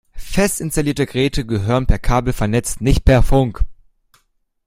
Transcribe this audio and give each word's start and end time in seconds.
Fest 0.17 0.61
installierte 0.61 1.05
Geräte 1.05 1.45
gehören 1.45 1.85
per 1.85 1.99
Kabel 1.99 2.33
vernetzt, 2.33 2.81
nicht 2.81 3.05
per 3.05 3.21
Funk. 3.21 3.61